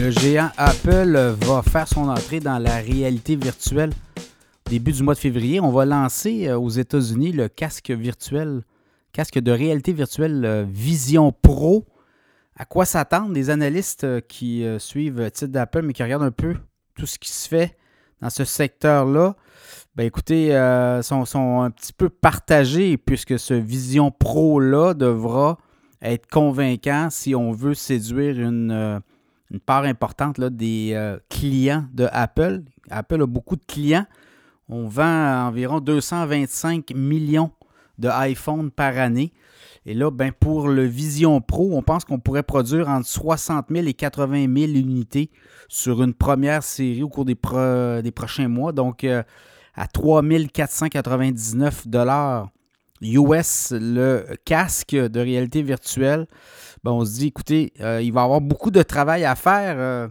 Le 0.00 0.10
géant 0.10 0.48
Apple 0.56 1.34
va 1.40 1.60
faire 1.60 1.86
son 1.86 2.08
entrée 2.08 2.40
dans 2.40 2.58
la 2.58 2.76
réalité 2.76 3.36
virtuelle 3.36 3.90
au 4.66 4.70
début 4.70 4.92
du 4.92 5.02
mois 5.02 5.12
de 5.12 5.18
février. 5.18 5.60
On 5.60 5.70
va 5.70 5.84
lancer 5.84 6.48
euh, 6.48 6.58
aux 6.58 6.70
États-Unis 6.70 7.32
le 7.32 7.48
casque 7.48 7.90
virtuel, 7.90 8.62
casque 9.12 9.38
de 9.38 9.52
réalité 9.52 9.92
virtuelle 9.92 10.42
euh, 10.46 10.64
Vision 10.66 11.32
Pro. 11.32 11.84
À 12.56 12.64
quoi 12.64 12.86
s'attendre 12.86 13.34
les 13.34 13.50
analystes 13.50 14.04
euh, 14.04 14.20
qui 14.26 14.64
suivent 14.78 15.30
titre 15.32 15.52
d'Apple 15.52 15.82
mais 15.82 15.92
qui 15.92 16.02
regardent 16.02 16.22
un 16.22 16.30
peu 16.30 16.56
tout 16.94 17.04
ce 17.04 17.18
qui 17.18 17.28
se 17.28 17.46
fait 17.46 17.76
dans 18.22 18.30
ce 18.30 18.46
secteur-là? 18.46 19.36
Ben 19.96 20.04
écoutez, 20.04 20.52
sont, 21.02 21.26
sont, 21.26 21.60
un 21.60 21.70
petit 21.70 21.92
peu 21.92 22.08
partagés 22.08 22.96
puisque 22.96 23.38
ce 23.38 23.52
Vision 23.52 24.10
Pro-là 24.10 24.94
devra 24.94 25.58
être 26.00 26.26
convaincant 26.26 27.08
si 27.10 27.34
on 27.34 27.52
veut 27.52 27.74
séduire 27.74 28.40
une 28.40 29.02
une 29.50 29.60
part 29.60 29.84
importante 29.84 30.38
là, 30.38 30.50
des 30.50 30.92
euh, 30.94 31.18
clients 31.28 31.86
de 31.92 32.08
Apple. 32.12 32.62
Apple 32.90 33.22
a 33.22 33.26
beaucoup 33.26 33.56
de 33.56 33.64
clients. 33.64 34.06
On 34.68 34.86
vend 34.86 35.46
environ 35.46 35.80
225 35.80 36.92
millions 36.94 37.50
de 37.98 38.08
par 38.70 38.98
année. 38.98 39.32
Et 39.86 39.94
là, 39.94 40.10
ben, 40.10 40.32
pour 40.32 40.68
le 40.68 40.84
Vision 40.84 41.40
Pro, 41.40 41.70
on 41.72 41.82
pense 41.82 42.04
qu'on 42.04 42.18
pourrait 42.18 42.42
produire 42.42 42.88
entre 42.88 43.06
60 43.06 43.66
000 43.70 43.86
et 43.86 43.94
80 43.94 44.46
000 44.54 44.72
unités 44.72 45.30
sur 45.68 46.02
une 46.02 46.14
première 46.14 46.62
série 46.62 47.02
au 47.02 47.08
cours 47.08 47.24
des, 47.24 47.36
des 48.02 48.10
prochains 48.12 48.48
mois. 48.48 48.72
Donc, 48.72 49.04
euh, 49.04 49.22
à 49.74 49.86
3 49.86 50.22
499 50.52 51.88
US 53.02 53.72
le 53.72 54.26
casque 54.44 54.94
de 54.94 55.20
réalité 55.20 55.62
virtuelle. 55.62 56.26
Ben, 56.84 56.92
on 56.92 57.04
se 57.04 57.12
dit, 57.12 57.26
écoutez, 57.28 57.72
euh, 57.80 58.00
il 58.02 58.12
va 58.12 58.22
y 58.22 58.24
avoir 58.24 58.40
beaucoup 58.40 58.70
de 58.70 58.82
travail 58.82 59.24
à 59.24 59.34
faire. 59.34 59.76
Euh, 59.78 60.08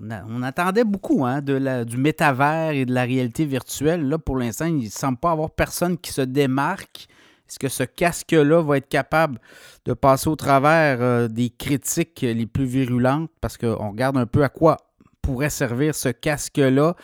on, 0.00 0.42
attendait 0.42 0.84
beaucoup 0.84 1.24
hein, 1.24 1.40
de 1.42 1.54
la, 1.54 1.84
du 1.84 1.96
métavers 1.96 2.70
et 2.72 2.84
de 2.84 2.94
la 2.94 3.02
réalité 3.02 3.44
virtuelle. 3.44 4.08
Là, 4.08 4.18
pour 4.18 4.36
l'instant, 4.36 4.66
il 4.66 4.84
ne 4.84 4.88
semble 4.88 5.18
pas 5.18 5.32
avoir 5.32 5.50
personne 5.50 5.98
qui 5.98 6.12
se 6.12 6.22
démarque. 6.22 7.08
Est-ce 7.48 7.58
que 7.58 7.68
ce 7.68 7.82
casque-là 7.82 8.62
va 8.62 8.76
être 8.76 8.88
capable 8.88 9.40
de 9.84 9.94
passer 9.94 10.28
au 10.28 10.36
travers 10.36 10.98
euh, 11.00 11.28
des 11.28 11.50
critiques 11.50 12.20
les 12.20 12.46
plus 12.46 12.66
virulentes? 12.66 13.30
Parce 13.40 13.56
qu'on 13.56 13.90
regarde 13.90 14.16
un 14.16 14.26
peu 14.26 14.44
à 14.44 14.48
quoi 14.48 14.76
pourrait 15.22 15.50
servir 15.50 15.94
ce 15.94 16.10
casque-là. 16.10 16.94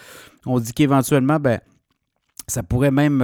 On 0.47 0.58
dit 0.58 0.73
qu'éventuellement, 0.73 1.41
ben, 1.41 1.61
ça 2.47 2.62
pourrait 2.62 2.91
même 2.91 3.23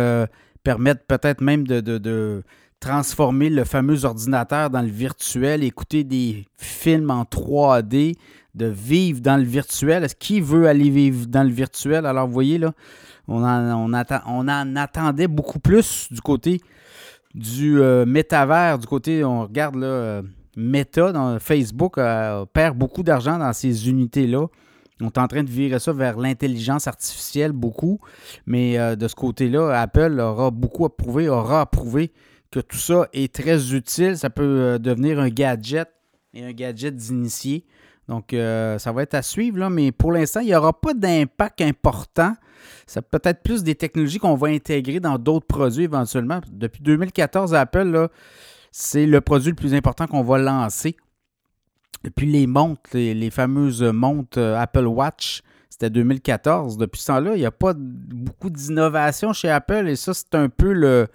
permettre 0.63 1.05
peut-être 1.07 1.41
même 1.41 1.67
de, 1.67 2.43
transformer 2.81 3.51
le 3.51 3.65
fameux 3.65 4.07
ordinateur 4.07 4.71
dans 4.71 4.81
le 4.81 4.89
virtuel, 4.89 5.63
écouter 5.65 6.03
des 6.03 6.47
films 6.57 7.11
en 7.11 7.25
3D, 7.25 8.15
de 8.55 8.67
vivre 8.67 9.21
dans 9.21 9.37
le 9.37 9.43
virtuel. 9.45 10.03
Est-ce 10.03 10.17
qui 10.17 10.41
veut 10.41 10.67
aller 10.67 10.89
vivre 10.89 11.27
dans 11.27 11.43
le 11.43 11.51
virtuel? 11.51 12.07
Alors, 12.07 12.27
vous 12.27 12.33
voyez, 12.33 12.57
là, 12.57 12.73
on 13.29 13.45
en, 13.45 13.93
on 14.27 14.49
en 14.49 14.77
attendait 14.77 15.29
beaucoup 15.29 15.59
plus 15.59 16.09
du 16.11 16.23
côté 16.23 16.63
du 17.35 17.81
euh, 17.81 18.05
métavers, 18.07 18.79
du 18.79 18.87
côté, 18.87 19.25
on 19.25 19.43
regarde 19.43 19.77
là, 19.77 19.87
euh, 19.87 20.23
Meta, 20.57 21.13
dans 21.13 21.39
Facebook, 21.39 21.99
euh, 21.99 22.45
perd 22.53 22.77
beaucoup 22.77 23.03
d'argent 23.03 23.39
dans 23.39 23.53
ces 23.53 23.89
unités-là. 23.89 24.47
On 25.01 25.07
est 25.07 25.19
en 25.19 25.29
train 25.29 25.43
de 25.43 25.51
virer 25.51 25.79
ça 25.79 25.93
vers 25.93 26.19
l'intelligence 26.19 26.87
artificielle 26.87 27.53
beaucoup. 27.53 28.01
Mais 28.47 28.79
euh, 28.79 28.97
de 28.97 29.09
ce 29.09 29.15
côté-là, 29.15 29.81
Apple 29.81 30.21
aura 30.21 30.51
beaucoup 30.51 30.85
approuvé, 30.85 31.29
aura 31.29 31.63
approuvé 31.63 32.13
que 32.51 32.61
tout 32.61 32.77
ça 32.77 33.09
est 33.13 33.33
très 33.33 33.75
utile. 33.75 34.17
Ça 34.17 34.31
peut 34.31 34.43
euh, 34.43 34.79
devenir 34.79 35.19
un 35.19 35.29
gadget 35.29 35.89
et 36.35 36.45
un 36.45 36.53
gadget 36.53 36.95
d'initié. 36.95 37.65
Donc, 38.09 38.33
euh, 38.33 38.79
ça 38.79 38.91
va 38.91 39.03
être 39.03 39.15
à 39.15 39.23
suivre, 39.23 39.59
là, 39.59 39.71
mais 39.71 39.93
pour 39.93 40.11
l'instant, 40.11 40.41
il 40.41 40.47
n'y 40.47 40.55
aura 40.55 40.73
pas 40.73 40.95
d'impact 40.95 41.61
important. 41.61 42.35
C'est 42.87 43.03
peut-être 43.03 43.43
plus 43.43 43.63
des 43.63 43.77
technologies 43.77 44.19
qu'on 44.19 44.35
va 44.35 44.49
intégrer 44.49 44.99
dans 44.99 45.17
d'autres 45.17 45.47
produits 45.47 45.85
éventuellement. 45.85 46.41
Depuis 46.51 46.83
2014, 46.83 47.55
Apple, 47.55 48.09
c'est 48.73 49.07
le 49.07 49.21
produit 49.21 49.51
le 49.51 49.57
plus 49.57 49.75
important 49.75 50.09
qu'on 50.09 50.25
va 50.25 50.39
lancer 50.39 50.97
depuis 52.05 52.27
les 52.27 52.47
montres, 52.47 52.91
les, 52.95 53.31
fameuses 53.31 53.83
montres 53.83 54.39
euh, 54.39 54.59
Apple 54.59 54.87
Watch, 54.87 55.43
c'était 55.69 55.91
2014. 55.91 56.79
Depuis 56.79 57.01
ce 57.01 57.09
temps-là, 57.09 57.35
il 57.35 57.41
n'y 57.41 57.47
a 57.47 57.51
pas 57.51 57.75
beaucoup 57.77 58.51
d'innovation 58.51 59.33
chez 59.33 59.51
Apple 59.51 59.87
et 59.89 59.97
ça, 59.97 60.15
c'est 60.15 60.35
un 60.35 60.49
peu 60.49 60.73
le, 60.73 61.09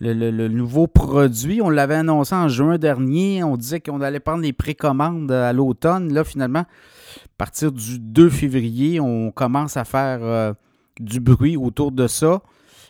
nouveau 0.00 0.86
produit. 0.86 1.60
On 1.60 1.70
l'avait 1.70 1.96
annoncé 1.96 2.34
en 2.34 2.48
juin 2.48 2.78
dernier. 2.78 3.42
On 3.42 3.56
disait 3.56 3.80
qu'on 3.80 4.00
allait 4.00 4.20
prendre 4.20 4.42
les 4.42 4.52
précommandes 4.52 5.30
à 5.30 5.52
l'automne. 5.52 6.12
Là, 6.12 6.24
finalement, 6.24 6.60
à 6.60 7.36
partir 7.36 7.72
du 7.72 7.98
2 7.98 8.30
février, 8.30 9.00
on 9.00 9.32
commence 9.32 9.76
à 9.76 9.84
faire 9.84 10.20
euh, 10.22 10.52
du 11.00 11.18
bruit 11.20 11.56
autour 11.56 11.90
de 11.90 12.06
ça. 12.06 12.42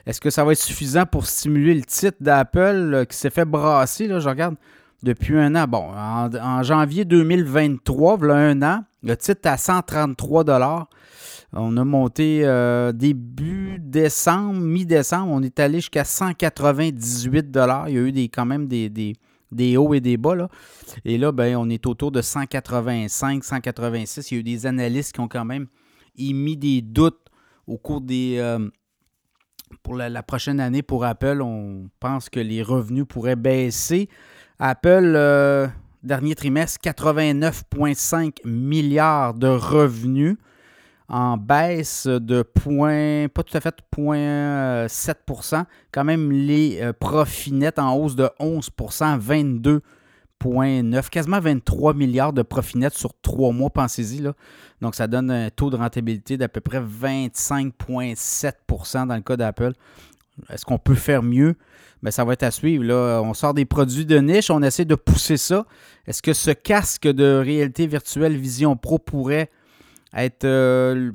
Est-ce 0.05 0.21
que 0.21 0.31
ça 0.31 0.45
va 0.45 0.53
être 0.53 0.59
suffisant 0.59 1.07
pour 1.07 1.27
stimuler 1.27 1.75
le 1.75 1.83
titre 1.83 2.19
d'Apple 2.21 2.61
euh, 2.95 3.05
qui 3.05 3.17
s'est 3.17 3.31
fait 3.31 3.45
brasser? 3.45 4.09
Là, 4.09 4.19
je 4.19 4.29
regarde 4.29 4.57
depuis 5.03 5.39
un 5.39 5.55
an. 5.55 5.67
Bon, 5.67 5.91
en, 5.95 6.63
janvier 6.63 7.05
2023, 7.05 8.17
voilà 8.17 8.35
un 8.35 8.63
an, 8.63 8.85
le 9.03 9.17
titre 9.17 9.49
à 9.49 9.57
133 9.57 10.89
On 11.53 11.77
a 11.77 11.85
monté 11.85 12.43
euh, 12.45 12.93
début 12.93 13.79
décembre, 13.81 14.61
mi-décembre, 14.61 15.33
on 15.33 15.43
est 15.43 15.59
allé 15.61 15.79
jusqu'à 15.79 16.05
198 16.05 17.47
Il 17.89 17.95
y 17.95 17.99
a 17.99 18.01
eu 18.01 18.13
des, 18.13 18.29
quand 18.29 18.47
même 18.47 18.67
des, 18.69 18.89
des, 18.89 19.77
hauts 19.77 19.95
et 19.95 20.01
des 20.01 20.17
bas. 20.17 20.35
Là. 20.35 20.49
Et 21.05 21.19
là, 21.19 21.33
ben, 21.33 21.57
on 21.57 21.69
est 21.69 21.87
autour 21.87 22.13
de 22.13 22.23
185, 22.23 23.45
186. 23.45 24.31
Il 24.31 24.35
y 24.35 24.37
a 24.37 24.41
eu 24.41 24.43
des 24.43 24.67
analystes 24.67 25.13
qui 25.15 25.21
ont 25.21 25.29
quand 25.29 25.45
même 25.45 25.67
émis 26.17 26.57
des 26.57 26.83
doutes 26.83 27.27
au 27.67 27.79
cours 27.79 28.01
des. 28.01 28.37
Euh, 28.39 28.69
pour 29.83 29.95
la, 29.95 30.23
prochaine 30.23 30.61
année 30.61 30.83
pour 30.83 31.05
Apple, 31.05 31.41
on 31.43 31.89
pense 31.99 32.29
que 32.29 32.41
les 32.41 32.63
revenus 32.63 33.07
pourraient 33.09 33.37
baisser. 33.37 34.09
Apple, 34.65 35.15
euh, 35.17 35.67
dernier 36.05 36.37
trimestre, 36.37 36.79
89,5 36.85 38.37
milliards 38.45 39.35
de 39.35 39.49
revenus 39.49 40.37
en 41.09 41.37
baisse 41.37 42.07
de 42.07 42.43
point, 42.43 43.27
pas 43.27 43.43
tout 43.43 43.57
à 43.57 43.61
fait 43.61 43.75
0,7% 43.93 45.65
Quand 45.91 46.05
même 46.05 46.31
les 46.31 46.79
euh, 46.81 46.93
profits 46.93 47.53
nets 47.53 47.81
en 47.81 47.97
hausse 47.97 48.15
de 48.15 48.31
11% 48.39 49.19
22,9, 49.19 51.09
quasiment 51.09 51.41
23 51.41 51.95
milliards 51.95 52.33
de 52.33 52.43
profits 52.43 52.79
nets 52.79 52.95
sur 52.95 53.15
trois 53.21 53.51
mois, 53.51 53.71
pensez-y. 53.71 54.23
Donc, 54.81 54.95
ça 54.95 55.09
donne 55.09 55.33
un 55.33 55.51
taux 55.51 55.71
de 55.71 55.77
rentabilité 55.77 56.37
d'à 56.37 56.49
peu 56.49 56.61
près 56.61 56.81
25,7% 56.81 59.09
dans 59.09 59.17
le 59.17 59.23
cas 59.23 59.37
d'Apple. 59.37 59.73
Est-ce 60.49 60.65
qu'on 60.65 60.79
peut 60.79 60.95
faire 60.95 61.23
mieux? 61.23 61.57
Bien, 62.03 62.11
ça 62.11 62.25
va 62.25 62.33
être 62.33 62.43
à 62.43 62.51
suivre. 62.51 62.85
On 63.23 63.33
sort 63.35 63.55
des 63.55 63.65
produits 63.65 64.07
de 64.07 64.19
niche, 64.19 64.51
on 64.51 64.63
essaie 64.63 64.85
de 64.85 64.97
pousser 64.97 65.37
ça. 65.37 65.65
Est-ce 66.07 66.21
que 66.21 66.33
ce 66.33 66.51
casque 66.51 67.07
de 67.07 67.41
réalité 67.45 67.87
virtuelle 67.87 68.37
Vision 68.37 68.77
Pro 68.77 68.99
pourrait 68.99 69.51
être 70.13 70.45
euh, 70.45 71.13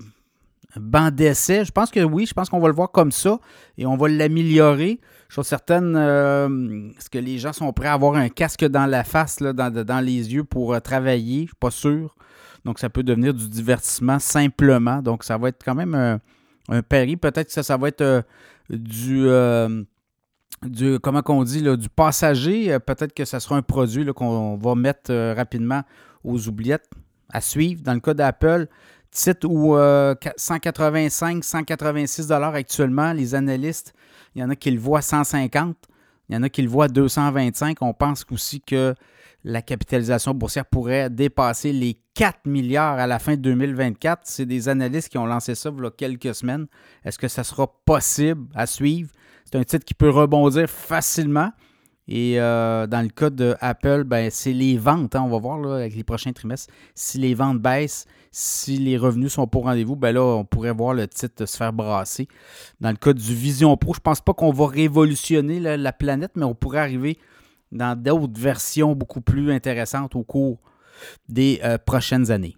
banc 0.78 1.12
d'essai? 1.12 1.66
Je 1.66 1.72
pense 1.72 1.92
que 1.92 2.00
oui, 2.00 2.26
je 2.26 2.34
pense 2.34 2.50
qu'on 2.50 2.60
va 2.60 2.70
le 2.70 2.74
voir 2.74 2.92
comme 2.92 3.12
ça 3.12 3.40
et 3.78 3.86
on 3.86 3.98
va 3.98 4.08
l'améliorer. 4.08 5.00
Je 5.28 5.34
suis 5.34 5.44
certaine, 5.44 5.94
euh, 5.98 6.90
est-ce 6.98 7.10
que 7.10 7.18
les 7.18 7.38
gens 7.38 7.52
sont 7.52 7.74
prêts 7.74 7.90
à 7.90 7.94
avoir 7.94 8.16
un 8.16 8.30
casque 8.30 8.64
dans 8.64 8.86
la 8.86 9.04
face, 9.04 9.40
dans, 9.40 10.06
les 10.06 10.34
yeux 10.34 10.46
pour 10.46 10.74
euh, 10.74 10.80
travailler? 10.80 11.40
Je 11.40 11.42
ne 11.42 11.48
suis 11.48 11.56
pas 11.60 11.72
sûr. 11.72 12.16
Donc, 12.64 12.80
ça 12.80 12.90
peut 12.90 13.04
devenir 13.04 13.34
du 13.34 13.50
divertissement 13.50 14.20
simplement. 14.20 15.02
Donc, 15.02 15.26
ça 15.26 15.38
va 15.38 15.50
être 15.50 15.62
quand 15.66 15.76
même 15.76 15.96
un, 15.96 16.20
un 16.70 16.82
pari. 16.82 17.18
Peut-être 17.18 17.48
que 17.48 17.54
ça, 17.54 17.64
ça 17.64 17.76
va 17.76 17.90
être 17.90 18.24
du, 18.70 19.28
euh, 19.28 19.84
du 20.64 21.00
comment 21.00 21.22
qu'on 21.22 21.44
dit, 21.44 21.62
là, 21.62 21.76
du 21.76 21.90
passager. 21.90 22.72
Euh, 22.72 22.80
peut-être 22.80 23.14
que 23.14 23.26
ce 23.26 23.40
sera 23.40 23.56
un 23.56 23.62
produit 23.62 24.06
qu'on 24.14 24.58
va 24.58 24.76
mettre 24.76 25.12
euh, 25.12 25.34
rapidement 25.36 25.84
aux 26.24 26.48
oubliettes 26.48 26.90
à 27.30 27.42
suivre. 27.42 27.82
Dans 27.84 27.94
le 27.94 28.00
cas 28.00 28.14
d'Apple, 28.14 28.68
titre 29.12 29.48
où 29.50 29.76
185, 30.38 31.44
186 31.44 32.28
dollars 32.28 32.56
actuellement, 32.56 33.14
les 33.14 33.36
analystes, 33.36 33.94
il 34.36 34.42
y 34.42 34.44
en 34.44 34.50
a 34.50 34.56
qui 34.56 34.72
le 34.72 34.80
voient 34.80 35.02
150, 35.02 35.76
il 36.30 36.36
y 36.36 36.38
en 36.38 36.44
a 36.44 36.50
qui 36.50 36.62
le 36.62 36.70
voient 36.70 36.88
225. 36.88 37.78
On 37.82 37.94
pense 37.94 38.26
aussi 38.32 38.62
que 38.62 38.96
la 39.44 39.62
capitalisation 39.62 40.34
boursière 40.34 40.66
pourrait 40.66 41.10
dépasser 41.10 41.72
les 41.72 41.98
4 42.16 42.46
milliards 42.46 43.00
à 43.00 43.08
la 43.08 43.20
fin 43.20 43.36
de 43.36 43.42
2024. 43.42 44.22
C'est 44.24 44.46
des 44.46 44.68
analystes 44.68 45.10
qui 45.10 45.18
ont 45.18 45.26
lancé 45.26 45.56
ça 45.56 45.72
il 45.76 45.84
y 45.84 45.88
a 45.88 45.92
quelques 45.92 46.36
semaines. 46.36 46.68
Est-ce 47.06 47.18
que 47.18 47.28
ça 47.28 47.44
sera 47.44 47.68
possible 47.86 48.48
à 48.56 48.66
suivre? 48.66 49.10
C'est 49.46 49.58
un 49.58 49.64
titre 49.64 49.86
qui 49.86 49.94
peut 49.94 50.10
rebondir 50.10 50.70
facilement. 50.70 51.52
Et 52.08 52.40
euh, 52.40 52.88
dans 52.88 53.02
le 53.02 53.10
cas 53.10 53.30
d'Apple, 53.30 54.04
ben, 54.06 54.30
c'est 54.32 54.54
les 54.54 54.78
ventes. 54.78 55.16
Hein. 55.16 55.24
on 55.24 55.30
va 55.30 55.40
voir 55.40 55.74
avec 55.74 55.96
les 55.96 56.04
prochains 56.04 56.32
trimestres. 56.32 56.74
Si 56.96 57.18
les 57.18 57.34
ventes 57.34 57.60
baissent, 57.60 58.06
si 58.32 58.78
les 58.78 58.98
revenus 58.98 59.34
sont 59.34 59.48
pour 59.48 59.64
rendez-vous, 59.64 59.96
ben 59.96 60.14
là, 60.14 60.24
on 60.24 60.46
pourrait 60.46 60.72
voir 60.72 60.94
le 60.94 61.08
titre 61.08 61.46
se 61.46 61.58
faire 61.58 61.74
brasser. 61.74 62.28
Dans 62.80 62.92
le 62.92 62.98
cas 62.98 63.14
du 63.14 63.36
Vision 63.36 63.76
Pro, 63.76 63.94
je 63.94 64.00
ne 64.00 64.04
pense 64.04 64.22
pas 64.22 64.34
qu'on 64.34 64.52
va 64.52 64.68
révolutionner 64.68 65.60
la 65.60 65.94
planète, 65.94 66.32
mais 66.36 66.46
on 66.46 66.56
pourrait 66.56 66.80
arriver 66.80 67.18
dans 67.72 68.00
d'autres 68.00 68.40
versions 68.40 68.96
beaucoup 68.96 69.22
plus 69.22 69.52
intéressantes 69.52 70.16
au 70.16 70.24
cours 70.24 70.60
des 71.28 71.60
euh, 71.64 71.78
prochaines 71.78 72.32
années. 72.32 72.56